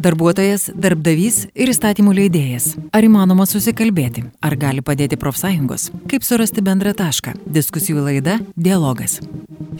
[0.00, 2.72] Darbuotojas, darbdavys ir įstatymų leidėjas.
[2.90, 4.24] Ar įmanoma susikalbėti?
[4.42, 5.90] Ar gali padėti profsąjungos?
[6.10, 7.36] Kaip surasti bendrą tašką?
[7.46, 9.20] Diskusijų laida Dialogas.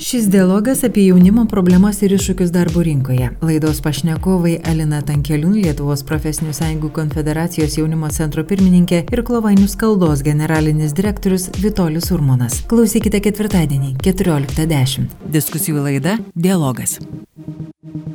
[0.01, 3.33] Šis dialogas apie jaunimo problemas ir iššūkius darbo rinkoje.
[3.43, 10.95] Laidos pašnekovai Alina Tankeliūn, Lietuvos profesinių sąjungų konfederacijos jaunimo centro pirmininkė ir Klovainių skaldos generalinis
[10.95, 12.63] direktorius Vitolis Urmonas.
[12.71, 15.11] Klausykite ketvirtadienį 14.10.
[15.35, 17.01] Diskusijų laida Dialogas.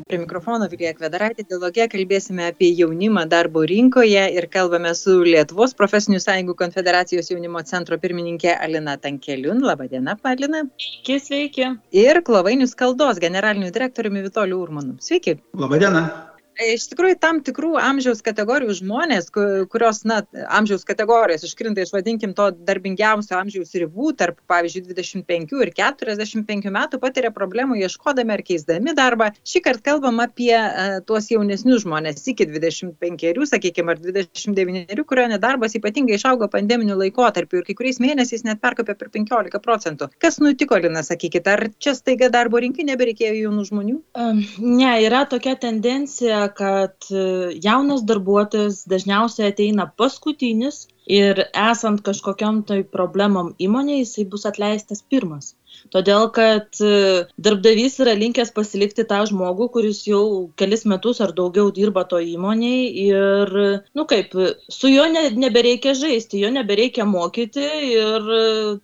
[0.06, 6.22] Prie mikrofono Vilija Kvedaraitė, dialoge kalbėsime apie jaunimą darbo rinkoje ir kalbame su Lietuvos profesinių
[6.24, 9.64] sąjungų konfederacijos jaunimo centro pirmininkė Alina Tankeliun.
[9.66, 10.66] Labadiena, Alina.
[10.86, 11.74] Sveiki, sveiki.
[12.06, 14.98] Ir Klovainių skaldos generaliniu direktoriumi Vitoliu Urmanu.
[15.04, 15.40] Sveiki.
[15.66, 16.06] Labadiena.
[16.56, 19.28] Iš tikrųjų, tam tikrų amžiaus kategorijų žmonės,
[19.72, 20.22] kurios, na,
[20.56, 27.00] amžiaus kategorijos iškrinta iš, vadinkim, to darbingiausio amžiaus ribų, tarp, pavyzdžiui, 25 ir 45 metų
[27.04, 29.32] patiria problemų ieškodami ar keisdami darbą.
[29.44, 35.76] Šį kartą kalbam apie uh, tuos jaunesnius žmonės iki 25, sakykime, ar 29, kurio nedarbas
[35.78, 40.10] ypatingai išaugo pandeminiu laikotarpiu ir kai kuriais mėnesiais net perkopė per 15 procentų.
[40.24, 44.00] Kas nutiko, Lina, sakykite, ar čia staiga darbo rinkai nebereikėjo jaunų žmonių?
[44.18, 47.24] Um, ne, yra tokia tendencija kad e,
[47.64, 50.86] jaunas darbuotojas dažniausiai ateina paskutinis
[51.20, 55.54] ir esant kažkokiam tai problemom įmonėje jisai bus atleistas pirmas.
[55.94, 60.24] Todėl, kad e, darbdavys yra linkęs pasilikti tą žmogų, kuris jau
[60.60, 63.54] kelis metus ar daugiau dirba to įmoniai ir,
[63.98, 64.34] nu kaip,
[64.72, 68.32] su juo ne, nebereikia žaisti, jo nebereikia mokyti ir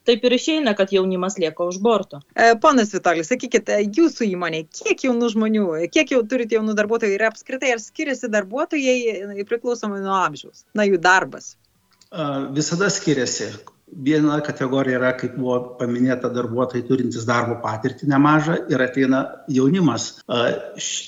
[0.07, 2.21] taip ir išeina, kad jaunimas lieka už borto.
[2.35, 7.27] E, ponas Vitalis, sakykite, jūsų įmonė, kiek jaunų žmonių, kiek jau turite jaunų darbuotojų ir
[7.31, 11.55] apskritai ar skiriasi darbuotojai priklausomai nuo amžiaus, na jų darbas?
[12.51, 13.53] Visada skiriasi
[13.91, 20.07] viena kategorija yra, kaip buvo paminėta, darbuotojai turintys darbo patirtį nemažą ir ateina jaunimas.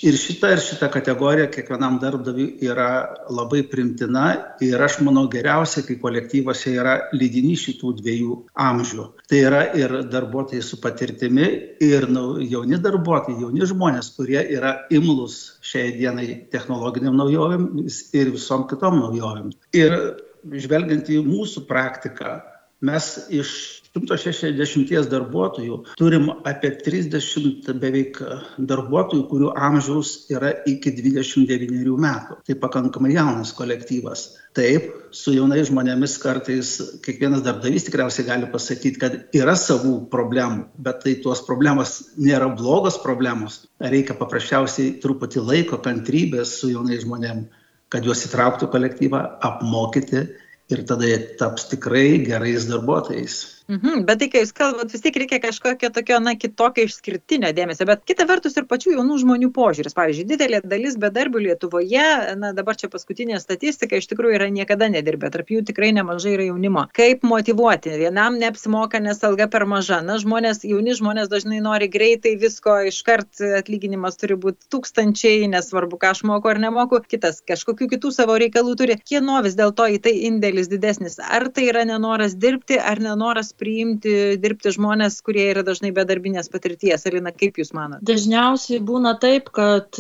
[0.04, 2.90] Ir šita ir šita kategorija kiekvienam darbdaviui yra
[3.32, 4.26] labai primtina
[4.64, 9.08] ir aš manau geriausia, kai kolektyvose yra lydinys šitų dviejų amžių.
[9.30, 11.50] Tai yra ir darbuotojai su patirtimi,
[11.84, 12.08] ir
[12.50, 19.52] jauni darbuotojai, jauni žmonės, kurie yra imlus šiai dienai technologiniam naujovėm ir visom kitom naujovėm.
[19.76, 19.98] Ir
[20.44, 22.42] žvelgiant į mūsų praktiką,
[22.84, 23.54] mes iš
[23.94, 28.18] 160 darbuotojų turim apie 30 beveik
[28.58, 32.40] darbuotojų, kurių amžiaus yra iki 29 metų.
[32.48, 34.26] Tai pakankamai jaunas kolektyvas.
[34.58, 36.74] Taip, su jaunais žmonėmis kartais
[37.06, 42.98] kiekvienas darbdavys tikriausiai gali pasakyti, kad yra savų problemų, bet tai tuos problemos nėra blogos
[43.02, 43.64] problemos.
[43.82, 47.62] Reikia paprasčiausiai truputį laiko, kantrybės su jaunais žmonėmis
[47.94, 50.24] kad juos įtrauktų kolektyvą, apmokyti
[50.72, 53.63] ir tada jie taps tikrai gerais darbuotojais.
[53.72, 57.86] Mhm, bet tai, kai jūs kalbat, vis tiek reikia kažkokio tokio, na, kitokio išskirtinio dėmesio.
[57.88, 59.96] Bet kita vertus ir pačių jaunų žmonių požiūris.
[59.96, 62.08] Pavyzdžiui, didelė dalis bedarbių Lietuvoje,
[62.42, 65.30] na, dabar čia paskutinė statistika, iš tikrųjų yra niekada nedirbę.
[65.32, 66.84] Tarp jų tikrai nemažai yra jaunimo.
[66.98, 67.94] Kaip motivuoti?
[68.02, 70.02] Vienam neapsimoka, nes alga per maža.
[70.04, 76.12] Na, žmonės, jauni žmonės dažnai nori greitai visko, iškart atlyginimas turi būti tūkstančiai, nesvarbu, ką
[76.18, 77.00] aš moku ar nemoku.
[77.08, 79.00] Kitas kažkokių kitų savo reikalų turi.
[79.08, 81.16] Kieno vis dėlto į tai indėlis didesnis?
[81.24, 87.06] Ar tai yra nenoras dirbti, ar nenoras priimti dirbti žmonės, kurie yra dažnai bedarbinės patirties.
[87.10, 88.04] Alina, kaip Jūs manote?
[88.10, 90.00] Dažniausiai būna taip, kad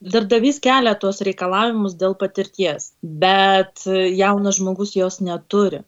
[0.00, 5.84] darbdavys kelia tuos reikalavimus dėl patirties, bet jaunas žmogus jos neturi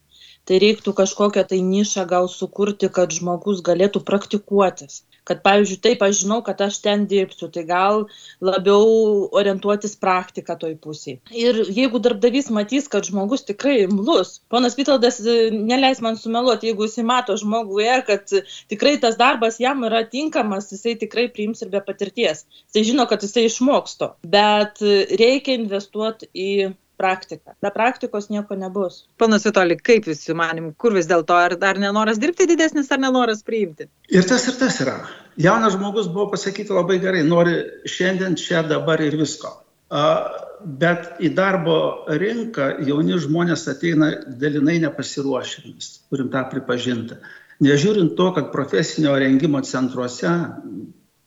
[0.49, 5.05] tai reiktų kažkokią tai nišą gal sukurti, kad žmogus galėtų praktikuotis.
[5.28, 8.06] Kad pavyzdžiui taip aš žinau kad aš ten dirbsiu tai gal
[8.43, 11.19] labiau orientuotis praktika toj pusėj.
[11.37, 16.89] Ir jeigu darbdavys matys kad žmogus tikrai imlus ponas vitoldas e, neleis man sumeluot jeigu
[16.89, 18.34] jisai mato žmoguje kad
[18.72, 22.47] tikrai tas darbas jam yra tinkamas jisai tikrai priims ir be patirties.
[22.71, 24.81] Jisai žino kad jisai išmoks to bet
[25.21, 27.55] reikia investuot į praktika.
[27.65, 29.00] Be praktikos nieko nebus.
[29.21, 33.43] Panas Vitoli, kaip jūsų manim, kur vis dėlto, ar dar nenoras dirbti didesnis, ar nenoras
[33.47, 33.88] priimti?
[34.12, 34.99] Ir tas ir tas yra.
[35.41, 37.56] Jaunas žmogus buvo pasakyti labai gerai, nori
[37.89, 39.55] šiandien, čia, dabar ir visko.
[40.60, 41.77] Bet į darbo
[42.21, 47.16] rinką jauni žmonės ateina dalinai nepasiruošę, mes turim tą pripažinti.
[47.65, 50.30] Nežiūrint to, kad profesinio rengimo centruose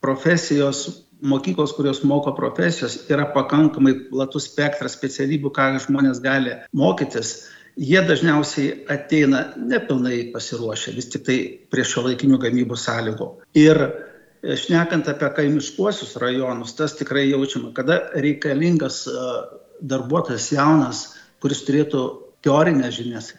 [0.04, 7.36] profesijos mokyklos, kurios moko profesijos, yra pakankamai platus spektras specialybių, ką žmonės gali mokytis.
[7.80, 11.38] Jie dažniausiai ateina nepilnai pasiruošę, vis tik tai
[11.74, 13.30] prie šio laikinių gamybos sąlygų.
[13.58, 19.26] Ir e, šnekant apie kaimiškuosius rajonus, tas tikrai jaučiama, kada reikalingas e,
[19.82, 21.08] darbuotojas jaunas,
[21.42, 22.04] kuris turėtų
[22.44, 23.30] teorinės žinias,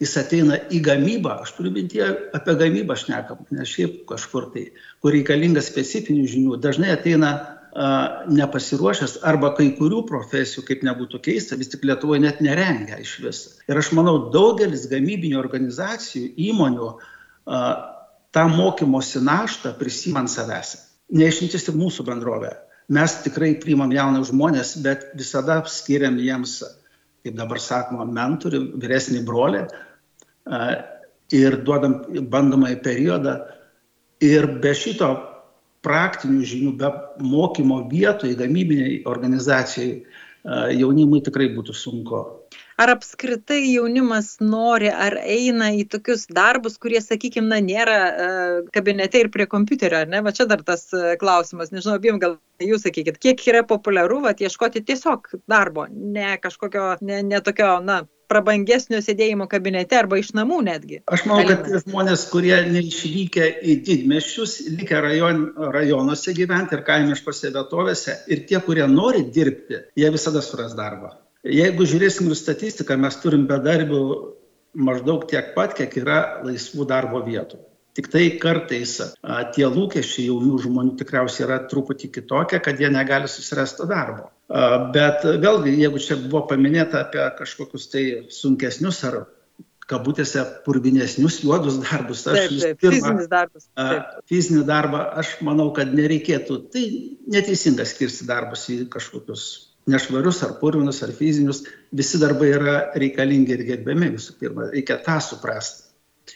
[0.00, 2.06] jis ateina į gamybą, aš turiu mintyje
[2.36, 4.70] apie gamybą šnekam, ne šiaip kažkur tai,
[5.04, 7.34] kur reikalinga specifinių žinių, dažnai ateina
[7.74, 13.50] nepasiruošęs arba kai kurių profesijų, kaip nebūtų keista, vis tik Lietuvoje net nerengia iš viso.
[13.66, 16.92] Ir aš manau, daugelis gamybinių organizacijų, įmonių
[18.34, 20.76] tą mokymosi naštą prisimant savęs.
[21.14, 22.54] Neišimtis tik mūsų bendrovė.
[22.94, 26.60] Mes tikrai priimam jaunus žmonės, bet visada skiriam jiems,
[27.24, 29.64] kaip dabar sakoma, mentorių, vyresnį brolį
[31.32, 33.38] ir duodam bandomąjį periodą.
[34.24, 35.08] Ir be šito
[35.84, 36.90] praktinių žinių, be
[37.24, 40.04] mokymo vietoje, gamybiniai organizacijai
[40.44, 42.20] jaunimui tikrai būtų sunku.
[42.74, 49.22] Ar apskritai jaunimas nori, ar eina į tokius darbus, kurie, sakykime, na, nėra uh, kabinete
[49.22, 50.20] ir prie kompiuterio, ne?
[50.26, 54.34] Va čia dar tas uh, klausimas, nežinau, abiem gal jūs sakykit, kiek yra populiaru, va,
[54.34, 60.60] ieškoti tiesiog darbo, ne kažkokio, ne, ne tokio, na, prabangesnio sėdėjimo kabinete arba iš namų
[60.68, 61.00] netgi.
[61.10, 65.44] Aš manau, kad tie žmonės, kurie neišvykę į didmešius, likę rajon,
[65.74, 71.14] rajonuose gyventi ir kaimiškose vietovėse ir tie, kurie nori dirbti, jie visada suras darbą.
[71.44, 74.00] Jeigu žiūrėsim į statistiką, mes turim bedarbių
[74.74, 77.60] maždaug tiek pat, kiek yra laisvų darbo vietų.
[77.94, 83.30] Tik tai kartais a, tie lūkesčiai jaunų žmonių tikriausiai yra truputį kitokie, kad jie negali
[83.30, 84.32] susirasti darbo.
[84.48, 88.04] Bet vėlgi, jeigu čia buvo paminėta apie kažkokius tai
[88.34, 89.22] sunkesnius ar
[89.88, 92.24] kabutėse purvinesnius juodus darbus.
[92.28, 93.68] Aš taip, taip, pirma, fizinis darbas.
[93.76, 94.18] Taip.
[94.30, 96.58] Fizinį darbą aš manau, kad nereikėtų.
[96.72, 96.84] Tai
[97.36, 99.46] neteisinga skirsti darbus į kažkokius
[99.90, 101.64] nešvarius ar purvinus ar fizinius.
[101.92, 104.70] Visi darbai yra reikalingi ir gerbiami visų pirma.
[104.72, 105.83] Reikia tą suprasti.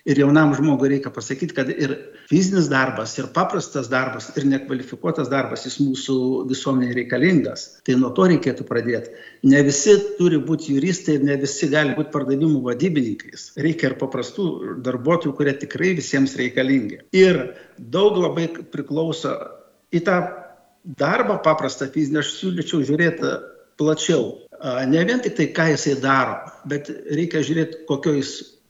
[0.09, 1.95] Ir jaunam žmogui reikia pasakyti, kad ir
[2.29, 6.17] fizinis darbas, ir paprastas darbas, ir nekvalifikuotas darbas, jis mūsų
[6.51, 7.67] visuomeniai reikalingas.
[7.87, 9.15] Tai nuo to reikėtų pradėti.
[9.49, 13.53] Ne visi turi būti juristai, ne visi gali būti pardavimų vadybininkais.
[13.61, 14.49] Reikia ir paprastų
[14.87, 17.03] darbuotojų, kurie tikrai visiems reikalingi.
[17.17, 17.43] Ir
[17.79, 19.35] daug labai priklauso
[19.95, 20.19] į tą
[20.99, 23.33] darbą paprastą fizinį, aš siūlyčiau žiūrėti
[23.79, 24.29] plačiau.
[24.91, 28.23] Ne vien tik tai, ką jisai daro, bet reikia žiūrėti, kokioj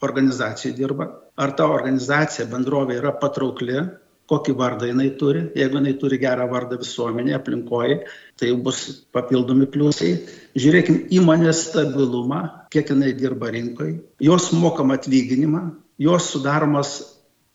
[0.05, 3.81] organizacijai dirba, ar ta organizacija, bendrovė yra patraukli,
[4.29, 5.47] kokį vardą jinai turi.
[5.57, 7.99] Jeigu jinai turi gerą vardą visuomenėje, aplinkoje,
[8.39, 8.83] tai bus
[9.15, 10.13] papildomi pliusai.
[10.59, 12.43] Žiūrėkime įmonės stabilumą,
[12.75, 15.65] kiek jinai dirba rinkoje, jos mokam atlyginimą,
[15.99, 16.99] jos sudaromas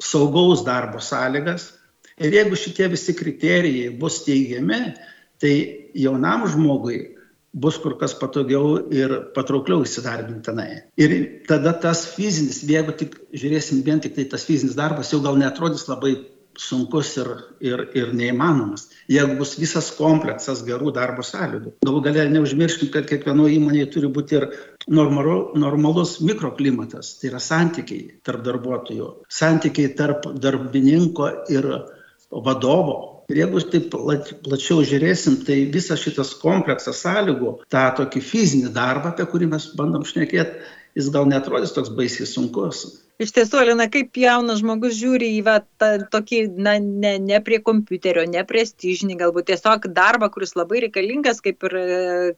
[0.02, 1.70] saugaus darbo sąlygas.
[2.22, 4.82] Ir jeigu šitie visi kriterijai bus teigiami,
[5.42, 5.54] tai
[5.98, 7.13] jaunam žmogui
[7.54, 10.70] bus kur kas patogiau ir patraukliau įsidarbinti tenai.
[10.98, 11.16] Ir
[11.48, 15.86] tada tas fizinis, jeigu tik žiūrėsim vien tik tai tas fizinis darbas, jau gal netrodys
[15.90, 16.16] labai
[16.60, 17.30] sunkus ir,
[17.66, 21.74] ir, ir neįmanomas, jeigu bus visas kompleksas gerų darbo sąlygų.
[21.86, 24.48] Galų galę neužmirškim, kad kiekvienoje įmonėje turi būti ir
[24.86, 31.70] normalu, normalus mikroklimatas, tai yra santykiai tarp darbuotojų, santykiai tarp darbininko ir
[32.46, 33.94] vadovo, Ir jeigu taip
[34.44, 40.04] plačiau žiūrėsim, tai visas šitas kompleksas sąlygų, tą tokį fizinį darbą, apie kurį mes bandom
[40.08, 40.60] šnekėti,
[41.00, 42.84] jis gal netrodys toks baisiai sunkus.
[43.22, 47.60] Iš tiesų, Alina, kaip jaunas žmogus žiūri į va, tą, tokį, na, ne, ne prie
[47.62, 51.76] kompiuterio, ne prestižinį, galbūt tiesiog darbą, kuris labai reikalingas, kaip ir,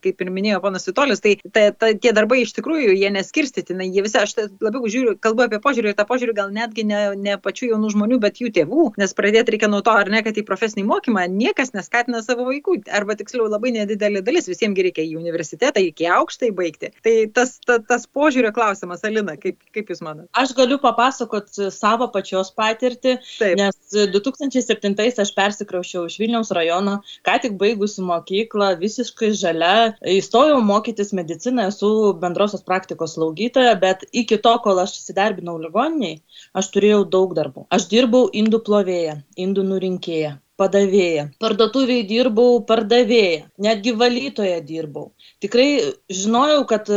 [0.04, 3.88] kaip ir minėjo ponas Vitolis, tai ta, ta, tie darbai iš tikrųjų, jie neskirstyti, na,
[3.88, 7.38] jie visi, aš labiau žiūriu, kalbu apie požiūrį ir tą požiūrį gal netgi ne, ne
[7.39, 10.44] pačių jaunų žmonių, bet jų tėvų, nes pradėti reikia nuo to, ar ne, kad į
[10.44, 15.80] profesinį mokymą niekas neskatina savo vaikų, arba tiksliau labai nedidelė dalis, visiems reikia į universitetą,
[15.88, 16.92] iki aukštai baigti.
[17.06, 20.27] Tai tas, ta, tas požiūrio klausimas, Alina, kaip, kaip Jūs manote?
[20.65, 23.60] Galiu papasakot savo pačios patirtį, Taip.
[23.60, 26.95] nes 2007 aš persikraušiau iš Vilniaus rajono,
[27.27, 31.91] ką tik baigusi mokyklą, visiškai žalia, įstojau mokytis mediciną, esu
[32.24, 36.17] bendrosios praktikos slaugytoja, bet iki to, kol aš įsidarbinau ligoniniai,
[36.57, 37.67] aš turėjau daug darbų.
[37.69, 41.29] Aš dirbau indų plovėja, indų nurinkėja, padavėja.
[41.45, 45.12] Parduotuviai dirbau pardavėja, netgi valytoje dirbau.
[45.45, 45.69] Tikrai
[46.10, 46.89] žinojau, kad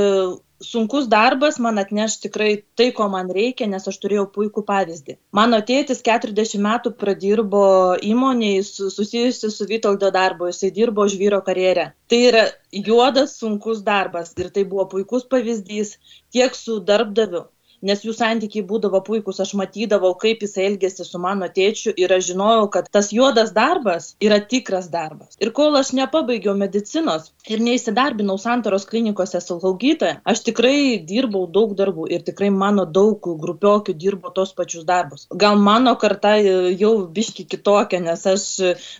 [0.60, 5.16] sunkus darbas man atneš tikrai tai, ko man reikia, nes aš turėjau puikų pavyzdį.
[5.38, 7.64] Mano tėtis 40 metų pradirbo
[8.12, 11.92] įmoniai susijusi su Vytoldo darbu, jisai dirbo žvyro karjerę.
[12.10, 15.96] Tai yra juodas, sunkus darbas ir tai buvo puikus pavyzdys
[16.34, 17.46] tiek su darbdaviu,
[17.82, 22.30] nes jų santykiai būdavo puikūs, aš matydavau, kaip jis elgėsi su mano tėčiu ir aš
[22.32, 25.36] žinojau, kad tas juodas darbas yra tikras darbas.
[25.42, 32.08] Ir kol aš nepabaigiau medicinos ir neįsidarbinau santoros klinikose slaugytoje, aš tikrai dirbau daug darbų
[32.14, 35.26] ir tikrai mano daug grupiokių dirbo tos pačius darbus.
[35.44, 38.48] Gal mano karta jau biški kitokia, nes aš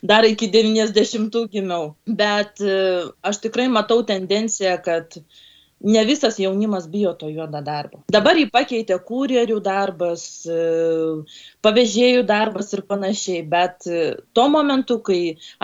[0.02, 2.78] dar iki 90 gimiau, bet e,
[3.22, 5.18] aš tikrai matau tendenciją, kad
[5.80, 8.02] ne visas jaunimas bijo to juodo darbo.
[8.12, 10.62] Dabar jį pakeitė kurjerių darbas, e,
[11.64, 14.02] pavėžėjų darbas ir panašiai, bet e,
[14.34, 15.20] tuo momentu, kai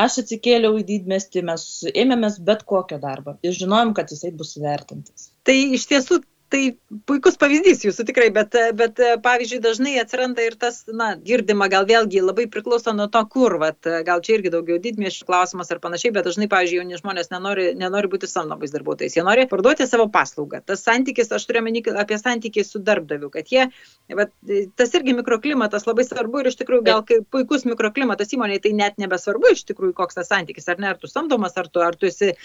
[0.06, 5.30] aš atsikėliau į didmestį, mes ėmėmės bet kokio darbo ir žinojom, kad jisai bus vertintas.
[5.44, 6.22] Tai iš tiesų
[6.54, 6.62] tai
[7.08, 12.22] puikus pavyzdys jūsų tikrai, bet, bet pavyzdžiui, dažnai atsiranda ir tas, na, girdima, gal vėlgi
[12.22, 16.28] labai priklauso nuo to, kur, vat, gal čia irgi daugiau didmiešių klausimas ar panašiai, bet
[16.28, 20.62] dažnai, pavyzdžiui, jauni žmonės nenori, nenori būti samdomais darbuotojais, jie nori parduoti savo paslaugą.
[20.66, 23.66] Tas santykis, aš turiu menį apie santykį su darbdaviu, kad jie,
[24.14, 24.32] vat,
[24.78, 29.00] tas irgi mikroklimatas labai svarbu ir iš tikrųjų gal kaip puikus mikroklimatas įmonėje, tai net
[29.02, 32.08] nebesvarbu iš tikrųjų, koks tas santykis, ar ne, ar tu samdomas, ar tu, ar tu
[32.10, 32.36] esi e,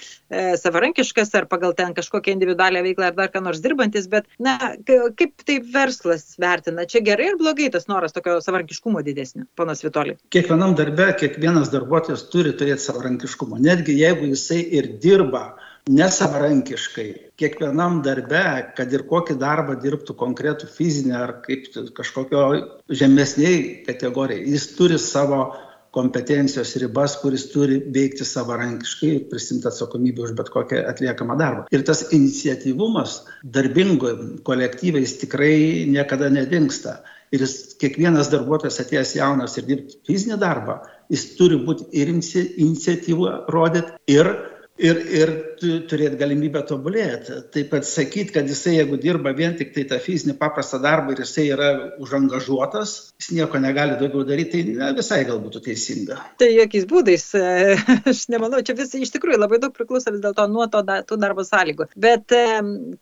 [0.60, 4.76] savarankiškas, ar pagal ten kažkokią individualią veiklą, ar dar ką nors dirbantis patys, bet, na,
[4.86, 10.18] kaip tai verslas vertina, čia gerai ir blogai tas noras tokio savarankiškumo didesnio, panas Vitoli?
[10.30, 15.58] Kiekvienam darbe, kiekvienas darbuotojas turi turėti savarankiškumo, netgi jeigu jisai ir dirba
[15.90, 21.66] nesavarankiškai, kiekvienam darbe, kad ir kokį darbą dirbtų konkretų fizinę ar kaip
[21.98, 22.44] kažkokio
[22.90, 25.56] žemesniai kategorijai, jis turi savo
[25.96, 31.66] kompetencijos ribas, kuris turi veikti savarankiškai ir prisimti atsakomybę už bet kokią atliekamą darbą.
[31.72, 34.14] Ir tas iniciatyvumas darbingo
[34.46, 35.56] kolektyvai jis tikrai
[35.90, 37.00] niekada nedingsta.
[37.34, 40.80] Ir jis, kiekvienas darbuotojas atėjęs jaunas ir dirbti fizinį darbą,
[41.14, 44.32] jis turi būti ir iniciatyvą rodyti, ir
[44.80, 47.42] ir, ir turėti galimybę tobulėti.
[47.54, 51.24] Taip pat sakyti, kad jisai, jeigu dirba vien tik tai tą fizinį paprastą darbą ir
[51.24, 51.70] jisai yra
[52.02, 56.20] užangažuotas, jis nieko negali daugiau daryti, tai ne, visai gal būtų teisinga.
[56.40, 57.76] Tai jokiais būdais, e,
[58.12, 61.20] aš nemanau, čia vis iš tikrųjų labai daug priklauso vis dėlto nuo to da, tų
[61.22, 61.90] darbo sąlygų.
[62.00, 62.46] Bet e,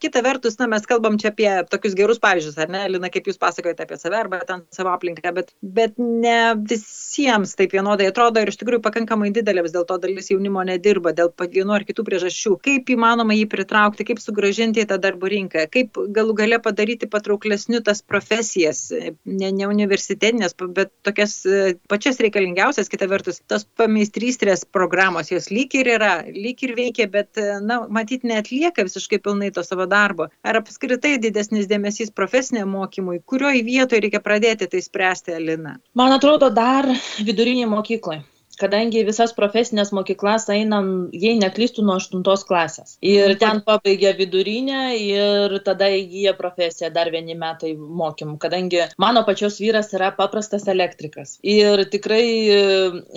[0.01, 3.39] kita vertus, na, mes kalbam čia apie tokius gerus pavyzdžius, ar ne, Lina, kaip jūs
[3.41, 8.51] pasakojate apie save arba ten savo aplinką, bet, bet ne visiems taip vienodai atrodo ir
[8.51, 11.31] iš tikrųjų pakankamai didelė vis dėlto dalis jaunimo nedirba dėl
[11.67, 12.55] vienu ar kitų priežasčių.
[12.63, 17.81] Kaip įmanoma jį pritraukti, kaip sugražinti į tą darbo rinką, kaip galų gale padaryti patrauklesniu
[17.83, 18.91] tas profesijas,
[19.25, 25.75] ne, ne universitetinės, bet tokias e, pačias reikalingiausias, kita vertus, tos pameistrystės programos, jos lyg
[25.75, 30.29] ir yra, lyg ir veikia, bet, e, na, matyt, netlieka visiškai pilnai to savo darbo.
[30.43, 35.77] Ar apskritai didesnis dėmesys profesiniam mokymui, kurioje vietoje reikia pradėti tai spręsti, Alina?
[35.97, 36.87] Man atrodo, dar
[37.19, 38.23] viduriniai mokyklai
[38.59, 42.95] kadangi visas profesines mokyklas einam, jei neklystų, nuo 8 klasės.
[43.05, 49.59] Ir ten pabaigia vidurinę ir tada įgyja profesiją dar vieni metai mokymų, kadangi mano pačios
[49.63, 51.37] vyras yra paprastas elektrikas.
[51.43, 52.23] Ir tikrai
[52.53, 52.61] e,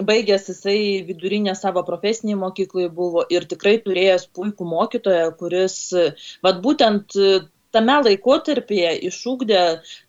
[0.06, 5.78] baigęs jisai vidurinę savo profesinį mokyklai buvo ir tikrai turėjęs puikų mokytoją, kuris,
[6.44, 7.16] vad būtent
[7.76, 9.62] tame laikotarpyje išugdė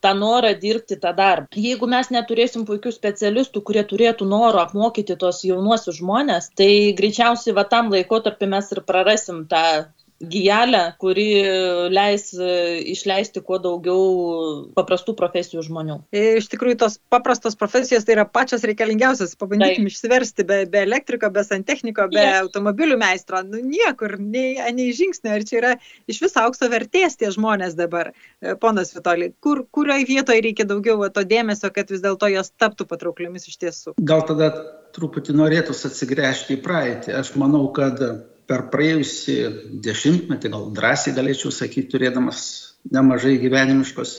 [0.04, 1.48] tą norą dirbti tą darbą.
[1.68, 7.68] Jeigu mes neturėsim puikių specialistų, kurie turėtų noro apmokyti tos jaunuosius žmonės, tai greičiausiai va
[7.76, 9.66] tam laikotarpį mes ir prarasim tą
[10.22, 11.28] gijelę, kuri
[11.90, 15.98] leis e, išleisti kuo daugiau paprastų profesijų žmonių.
[16.14, 19.36] E, iš tikrųjų, tos paprastos profesijos tai yra pačios reikalingiausios.
[19.40, 19.94] Pabandykim Taip.
[19.94, 22.42] išsiversti be, be elektriko, be santechniko, be yes.
[22.46, 23.42] automobilių meistro.
[23.48, 25.34] Nu, niekur, nei, nei žingsnio.
[25.38, 25.74] Ir čia yra
[26.12, 28.12] iš viso aukso vertės tie žmonės dabar.
[28.42, 32.88] E, ponas Vitoli, kur, kurioje vietoje reikia daugiau to dėmesio, kad vis dėlto jos taptų
[32.90, 33.96] patraukliomis iš tiesų?
[34.02, 34.52] Gal tada
[34.96, 37.16] truputį norėtųsi atsigręžti į praeitį.
[37.22, 38.00] Aš manau, kad
[38.52, 39.38] per praėjusį
[39.86, 42.44] dešimtmetį, gal drąsiai galėčiau sakyti, turėdamas
[42.92, 44.16] nemažai gyvenimiškos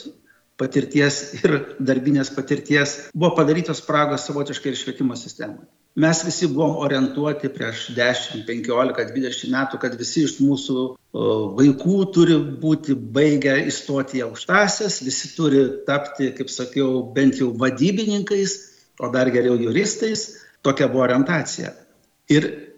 [0.57, 5.69] patirties ir darbinės patirties, buvo padarytos spragos savotiškai ir švietimo sistemoje.
[6.01, 10.85] Mes visi buvom orientuoti prieš 10, 15, 20 metų, kad visi iš mūsų
[11.59, 18.57] vaikų turi būti baigę įstoti į aukštasias, visi turi tapti, kaip sakiau, bent jau vadybininkais,
[18.97, 20.31] o dar geriau juristais.
[20.65, 21.73] Tokia buvo orientacija.
[22.31, 22.72] Ir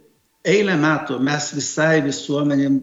[0.46, 2.80] eilę metų mes visai visuomenėm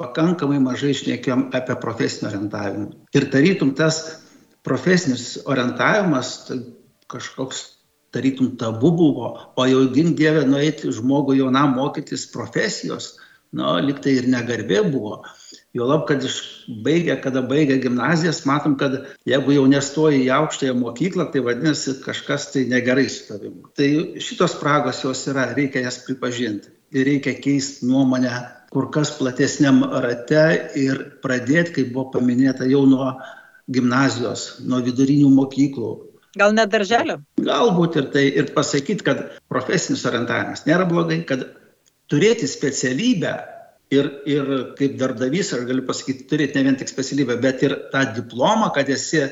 [0.00, 2.88] pakankamai mažai šnekėjom apie profesinį orientavimą.
[3.14, 4.00] Ir tarytum tas
[4.66, 6.58] profesinis orientavimas tai
[7.12, 7.62] kažkoks
[8.14, 13.16] tarytum tabu buvo, o jau gink Dievę nueiti žmogui jaunam mokytis profesijos,
[13.54, 15.22] nu, liktai ir negarbė buvo.
[15.74, 18.94] Jo lab, kad išbaigę, kada baigė gimnazijas, matom, kad
[19.26, 23.66] jeigu jau nestoji į aukštąją mokyklą, tai vadinasi kažkas tai negerai su tavimi.
[23.74, 23.88] Tai
[24.22, 28.30] šitos spragos jos yra, reikia jas pripažinti reikia keisti nuomonę
[28.74, 30.44] kur kas platesniam rate
[30.82, 33.12] ir pradėti, kaip buvo paminėta, jau nuo
[33.70, 35.92] gimnazijos, nuo vidurinių mokyklų.
[36.34, 37.20] Gal net darželio?
[37.38, 41.46] Galbūt ir tai, ir pasakyti, kad profesinis orientavimas nėra blogai, kad
[42.10, 43.36] turėti specialybę
[43.94, 48.02] ir, ir kaip darbdavys, aš galiu pasakyti, turėti ne vien tik specialybę, bet ir tą
[48.18, 49.22] diplomą, kad esi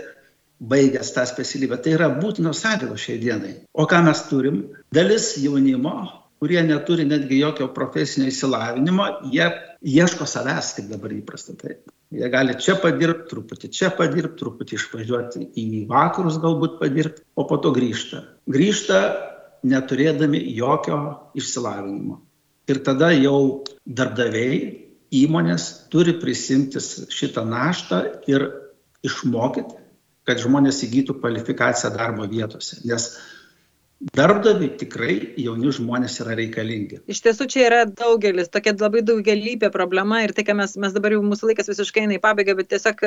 [0.62, 1.83] baigęs tą specialybę.
[1.83, 3.57] Tai yra būtinos sąlygos šiai dienai.
[3.75, 4.69] O ką mes turim?
[4.95, 9.45] Dalis jaunimo kurie neturi netgi jokio profesinio įsilavinimo, jie
[9.87, 11.55] ieško savęs, kaip dabar įprasta.
[11.55, 11.77] Tai
[12.19, 17.61] jie gali čia padirbti, truputį čia padirbti, truputį išvažiuoti į vakarus galbūt padirbti, o po
[17.63, 18.25] to grįžta.
[18.51, 18.99] Grįžta
[19.71, 20.99] neturėdami jokio
[21.39, 22.19] išsilavinimo.
[22.75, 24.59] Ir tada jau darbdaviai,
[25.15, 28.49] įmonės turi prisimti šitą naštą ir
[29.07, 29.79] išmokyti,
[30.27, 32.81] kad žmonės įgytų kvalifikaciją darbo vietose.
[32.83, 33.13] Nes
[34.03, 36.99] darbdaviui tikrai jauni žmonės yra reikalingi.
[37.11, 41.15] Iš tiesų čia yra daugelis, tokia labai daugelybė problema ir tai, ką mes, mes dabar
[41.15, 43.05] jau mūsų laikas visiškai eina į pabaigą, bet tiesiog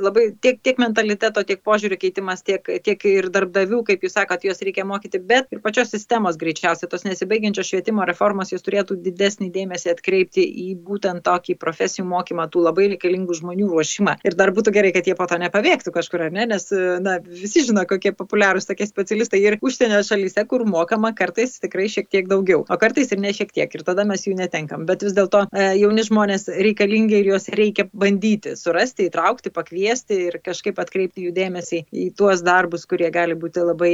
[0.00, 4.62] labai tiek, tiek mentaliteto, tiek požiūrių keitimas, tiek, tiek ir darbdavių, kaip jūs sakot, juos
[4.64, 9.92] reikia mokyti, bet ir pačios sistemos greičiausiai, tos nesibaigiančios švietimo reformos, jūs turėtų didesnį dėmesį
[9.92, 14.16] atkreipti į būtent tokį profesijų mokymą, tų labai reikalingų žmonių ruošimą.
[14.24, 16.48] Ir dar būtų gerai, kad jie po to nepavėktų kažkur, ne?
[16.48, 16.70] nes
[17.04, 21.88] na, visi žino, kokie populiarūs tokie specialistai ir užsienio šalyse šalyse, kur mokama kartais tikrai
[21.88, 24.86] šiek tiek daugiau, o kartais ir ne šiek tiek, ir tada mes jų netenkam.
[24.86, 30.38] Bet vis dėlto e, jauni žmonės reikalingi ir juos reikia bandyti surasti, įtraukti, pakviesti ir
[30.44, 33.92] kažkaip atkreipti jų dėmesį į tuos darbus, kurie gali būti labai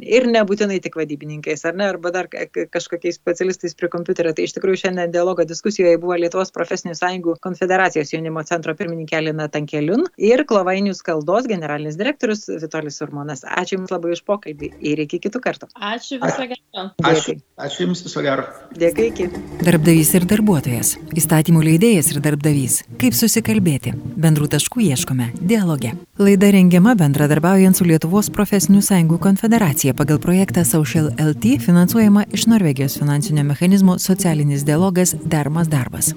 [0.00, 4.32] ir, nebūtinai tik vadybininkais, ar ne, arba dar kažkokiais specialistais prie kompiuterio.
[4.34, 9.48] Tai iš tikrųjų šiandien dialogo diskusijoje buvo Lietuvos profesinių sąjungų konfederacijos jaunimo centro pirmininkė Lina
[9.52, 13.44] Tankeliun ir Klovainių skaldos generalinis direktorius Vitolis Urmonas.
[13.44, 15.68] Ačiū Jums labai už pokalbį ir iki kitų kartų karto.
[15.74, 16.84] Ačiū viso gero.
[17.02, 18.46] Ačiū, ačiū Jums viso gero.
[18.78, 19.28] Dėkui, iki.
[19.66, 20.94] Darbdavys ir darbuotojas.
[21.18, 22.80] Įstatymų leidėjas ir darbdavys.
[23.00, 23.94] Kaip susikalbėti?
[24.20, 25.30] Bendrų taškų ieškome.
[25.40, 25.94] Dialoge.
[26.20, 32.98] Laida rengiama bendradarbiaujant su Lietuvos profesinių sąjungų konfederacija pagal projektą Social LT finansuojama iš Norvegijos
[33.00, 36.14] finansinio mechanizmo socialinis dialogas Dermas darbas.